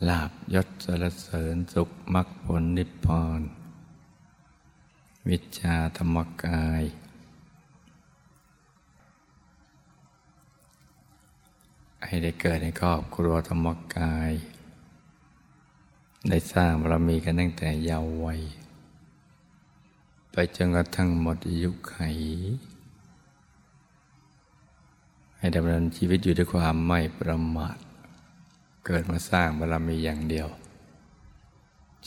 [0.09, 3.41] ลาบยศสรเสริญสุขมรรคผลนิพพาน
[5.29, 6.83] วิชาธรรมกาย
[12.05, 14.33] ให้ได้เกิดในครอบครัวธรรมกาย
[16.29, 18.41] ได้สร้างบารมีกันตั้งแต่เยาว์วัย
[20.31, 21.97] ไปจนกระทั่งหมดอายุไข
[25.37, 27.77] ให้ดำเนินชีวิตอยู่ด้วยความไม่ประมาท
[28.85, 30.47] เกิดมาสร้างบารมีอย่างเดียว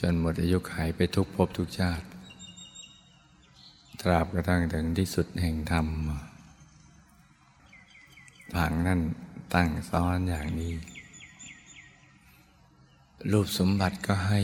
[0.00, 2.06] จนหมดอายุไขไปทุกภพทุกชาติ
[4.00, 5.86] ตราบกระทั่งถึงที่สุดแห่งธรรม
[8.54, 9.00] ผังนั่น
[9.54, 10.72] ตั้งซ้อนอย่างนี้
[13.32, 14.42] รูปสมบัติก็ให้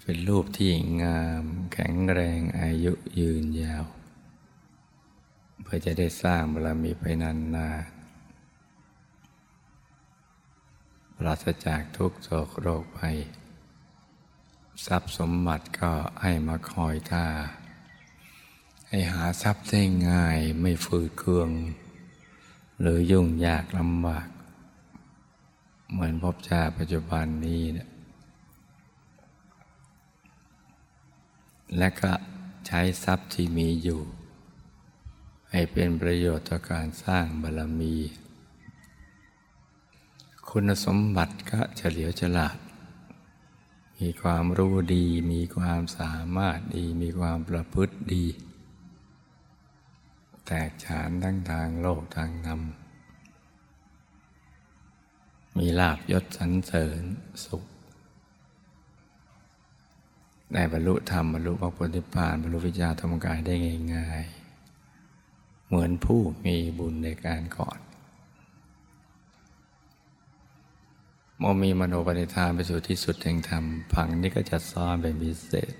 [0.00, 0.72] เป็นรูปที่
[1.02, 3.84] งามแข็งแรงอายุยืนยาว
[5.62, 7.68] เพื่อจะได้สร้างบารมีไปนานนา
[11.16, 13.16] ปราศจากทุกโศกโรคภัย
[14.86, 15.92] ทรัพย์สมบัติก็
[16.22, 17.26] ให้มาคอยท่า
[18.88, 21.50] ให้หาทรัพย์ได้ง่ายไม่ฝืดเคือง
[22.80, 24.26] หรือยุ่งยากลำบาก
[25.90, 27.88] เหมือนพบชาปัจจุบันนี้นะ
[31.78, 32.12] และก็
[32.66, 34.00] ใช้ทรัพย์ที่มีอยู่
[35.50, 37.96] ให้เป็นประโยชน์ต่อการสร้างบารมี
[40.50, 42.58] คุณสมบัติก็เฉลียวฉลาด
[43.98, 48.24] มีความรู้ดี มีความสามารถดี มีความประพฤติดี
[50.46, 52.60] แตกฉานทั้งทางโลกทางธรรม
[55.58, 57.02] มีลาบยศสรรเสริญ
[57.44, 57.64] สุข
[60.52, 63.54] ได้บรรลุธรรมบรรลุพระพุทธพานบรรลุวิชาธรรมกายได้
[63.94, 67.78] ง่ายๆ เหมือนผู้มีบุญในการก่อน
[71.38, 75.74] เมื่อมีมโนปณิธานไปสู่ที่สุดแห่งธรรมผังนี้ก็จะซ้อนเป็นพิเศษ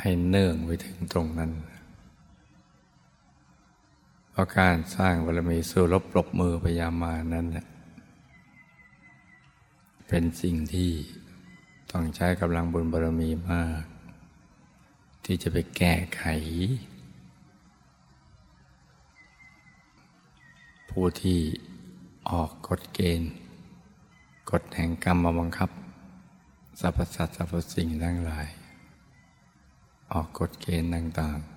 [0.00, 1.50] ให้เนื่องไปถึงตรงนั้น
[4.36, 7.46] เพราะการสร้างบารมีสู้รบปรบมือพยามานั้น
[10.08, 10.90] เป็นสิ่งที่
[11.92, 13.82] ต้องใช้กำลังบุญบารมีมาก
[15.24, 16.24] ที่จะไปแก้ไข
[20.90, 21.40] ผู้ที่
[22.30, 23.30] ออกกฎเกณฑ์
[24.50, 25.70] กฎแห่งกรรมมาบังคับ
[26.80, 28.48] สรรพสัตว์สรรพสิ่งทั้งหลาย
[30.12, 31.55] ออกกฎเกณฑ์ต่างๆ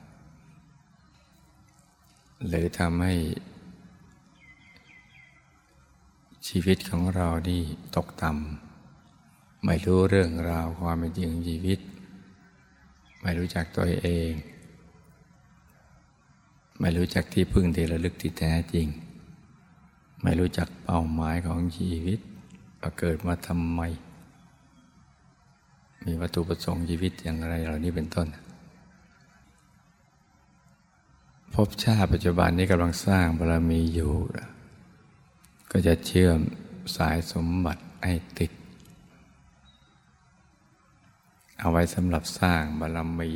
[2.48, 3.14] หรือทำให้
[6.48, 7.62] ชีวิตของเรานี่
[7.96, 11.80] ตกต่ำไม่รู้เรื่องราวความเป็นจริงชีวิต
[13.22, 14.32] ไม่รู้จักตัวเอง
[16.80, 18.88] ไม่รู้จักที่พึ่งที่ระลึกที่แท้จริง
[20.24, 22.20] ไม่รู้จักเป้าหมายของชีวิต
[22.80, 23.82] ว่าเกิดมาทำไม
[26.06, 28.28] มีวัตถุประสงค์ชีวิตอย่างไรเหล่านี้เป็นต้น
[31.56, 34.14] พบชาติปัจจุบันนี้กำลังสร้างบารมีอยู่
[35.72, 36.40] ก็จะเชื่อม
[36.98, 38.52] สายสมบัติให้ติด
[41.60, 43.32] เอาไว้สำหรับสร้างบารมี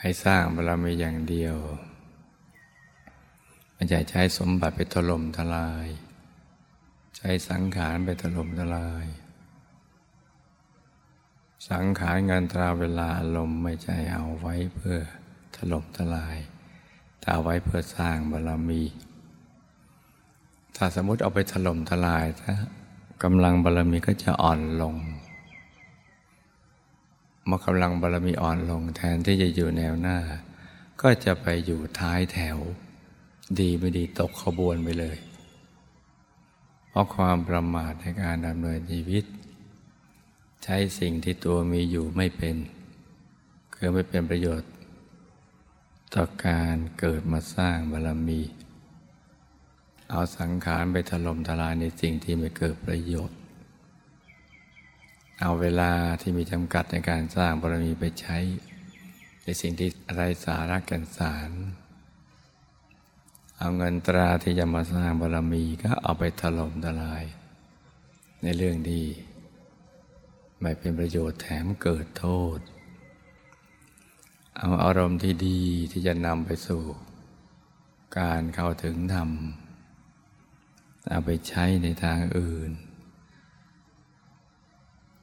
[0.00, 1.56] ให้สร้างบารมีอย่างเดียว
[3.76, 5.86] มันจะใช้สมบัติไปถล่มทลาย
[7.16, 9.06] ใช้สังขารไปถล่มทลาย
[11.68, 14.98] สังขารงานตราเวลาอารมณ์ไม่ใช่เอาไว้เพื่อ
[15.56, 16.36] ถล่มทลาย
[17.18, 18.82] แต่เอาไว้เพื่อสร้างบารมี
[20.76, 22.52] ถ้าสมมติเอาไปถล่มทลายถ้า
[23.22, 24.94] กำลังบารมีก็จะอ่อนลง
[27.46, 30.18] เมื่อกำลังบารมีอ่อนลงแทนที่จะอยู่แนวหน้า
[31.00, 32.58] ก็จะไปอยู่ท้ายแถว
[33.60, 35.18] ดีไม่ดีตกขบวนไปเลย
[36.88, 39.24] เพราะความประมาทในการดำเนินชีวิต
[40.64, 42.56] ใช้สิ่งที่ตัวมีอยู่ไม่เป็น
[43.74, 44.70] คือไม่เป็นประโยชน์
[46.14, 48.40] ต่อการเกิดมาสร้างบารมี
[50.10, 53.38] เอาสังขารไปถล่มทลายในสิ่งที่ไม่เกิดประโยชน์
[55.40, 58.38] เอาเวลาที่มีจำกัดในการสร้างบารมีไปใช้
[59.44, 61.50] ในสิ่งที่ไร้สาระกันสาร
[63.58, 67.24] เอาเงินตราที่จะมาสร้างบารมีก็เอาไปถล่มทลาย
[68.42, 69.02] ในเรื่องดี
[70.60, 72.58] ไม่เป็นประโยชน์แถมเกิดโทษ
[74.58, 75.60] เอาอารมณ์ที่ดี
[75.92, 76.82] ที่จะนำไปสู่
[78.18, 79.30] การเข้าถึงธรรม
[81.08, 82.70] เอาไปใช้ในทางอื่น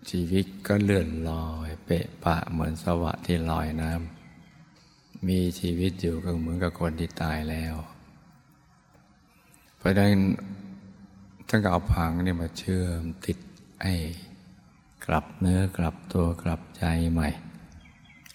[0.09, 7.75] ชีวิตก็เลื่อนลอยเปะปะเหมือนสวะที่ลอยน้ำมีชีวิตอยู่ก็เหมือนกับคนที่ตายแล้ว
[9.77, 10.11] เพราะนั้น
[11.47, 13.37] ท่านก็เอาพังนี่มาเชื่อมติด
[13.83, 13.95] ให้
[15.09, 17.29] กลับเนื้อกลับตัวกลับใจใหม่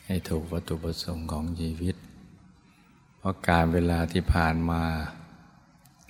[0.07, 1.97] ให้ถูกวัตถุประสงค์ของชีวิต
[3.19, 4.83] เพราะการเวลาที่ผ่านมา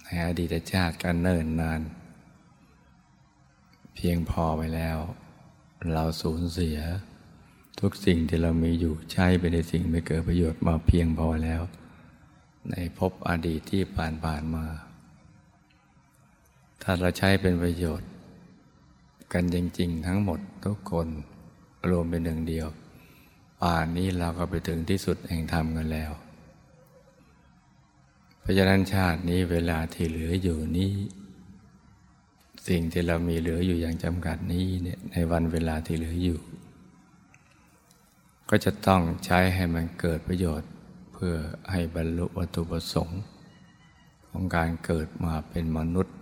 [0.04, 1.80] ในอดีตชาติกันเนิ่นนาน
[3.94, 4.98] เพียงพอไปแล้ว
[5.92, 6.78] เราสูญเสีย
[7.80, 11.62] ทุกสิ่งที่เรามีอยู่ใช้ไปในสิ่งไม่เกิดประโยชน์มาเพียงพอแล้ว
[12.70, 14.66] ในภพอดีตที่ผ่านผ่านมา
[16.82, 18.08] ถ้าเราใช้เป็นประโยชน์
[19.32, 21.08] กันจริง ๆ ทั้งหมด ทุกคน
[21.90, 22.66] รวมเป็นหนึ่งเดียว
[23.62, 26.12] ป่านนี้เราก็ไปถึงที่สุดแห่งธรรมกันแล้ว
[28.40, 30.92] เพราะฉะนั้นชาตินี้เวลาที่เหลืออยู่นี้
[32.68, 36.38] สิ่งที่เรามีเหลืออยู่อย่างจำกัดนี้เนี่ยในวันเวลาที่เหลืออยู่
[38.48, 40.70] ก็จะต้องใช้ให้มันเกิดประโยชน์
[41.12, 41.34] เพื่อ
[41.70, 43.20] ให้บรรลุวัตถุประสงค์
[44.30, 46.16] ของการเกิดมาเป็นมนุษย์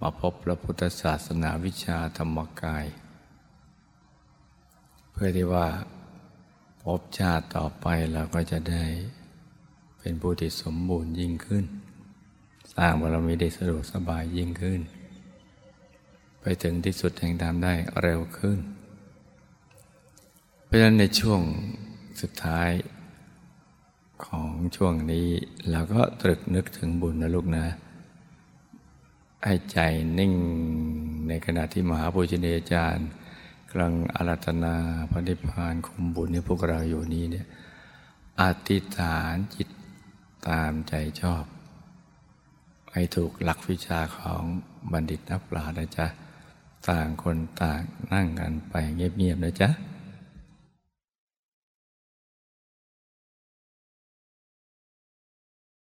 [0.00, 2.84] มาพบพระพุทธศาสนาวิชาธรรมกาย
[5.12, 5.68] เพื่อที่ว่า
[6.82, 8.84] พบชาติต่อไปเราก็จะได้
[9.98, 11.64] เป็นผู้ที่สมบูรณ์ยิ่งขึ้น
[12.74, 14.80] สร้างบารมีได้สะดวกสบายยิ่งขึ้น
[16.40, 18.58] ไปถึงที่สุดแห่งธรรมได้เร็วขึ้น
[20.64, 21.40] เพราะฉะนั้นในช่วง
[22.20, 22.70] สุดท้าย
[24.26, 25.28] ของช่วงนี้
[25.70, 27.66] เราก็ตรึกนึกถึงบุญนะลูกนะ
[29.44, 29.78] ให้ใจ
[30.18, 30.34] นิ่ง
[31.28, 33.08] ในขณะที่มหาปุชเนอาจารย์
[33.74, 34.74] กำลังอารัตนา
[35.10, 37.46] พระนิพพานคุมบุญที่พวกเราอยู่นี้เนี่ย
[38.40, 39.68] อธิษฐานจิต
[40.48, 41.44] ตามใจชอบ
[42.92, 44.42] ให้ถูกหลักวิชาของ
[44.92, 46.06] บัณฑิตนักปราชญ์นะจ๊ะ
[46.88, 47.80] ต่างคนต่าง
[48.12, 49.68] นั่งกันไปเงียบๆนะจ๊ะ